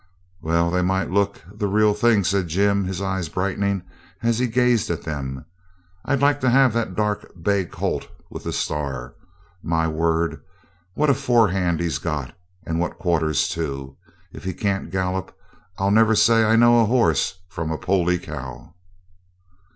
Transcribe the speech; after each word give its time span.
'Well, 0.41 0.71
they 0.71 0.81
might 0.81 1.11
look 1.11 1.43
the 1.53 1.67
real 1.67 1.93
thing,' 1.93 2.23
said 2.23 2.47
Jim, 2.47 2.85
his 2.85 3.03
eyes 3.03 3.29
brightening 3.29 3.83
as 4.23 4.39
he 4.39 4.47
gazed 4.47 4.89
at 4.89 5.03
them. 5.03 5.45
'I'd 6.05 6.23
like 6.23 6.41
to 6.41 6.49
have 6.49 6.73
that 6.73 6.95
dark 6.95 7.31
bay 7.39 7.65
colt 7.65 8.07
with 8.27 8.45
the 8.45 8.51
star. 8.51 9.13
My 9.61 9.87
word, 9.87 10.41
what 10.95 11.11
a 11.11 11.13
forehand 11.13 11.81
he's 11.81 11.99
got; 11.99 12.35
and 12.65 12.79
what 12.79 12.97
quarters, 12.97 13.47
too. 13.47 13.95
If 14.33 14.43
he 14.43 14.55
can't 14.55 14.89
gallop 14.89 15.37
I'll 15.77 15.91
never 15.91 16.15
say 16.15 16.45
I 16.45 16.55
know 16.55 16.81
a 16.81 16.85
horse 16.85 17.37
from 17.47 17.69
a 17.69 17.77
poley 17.77 18.17
cow.' 18.17 18.73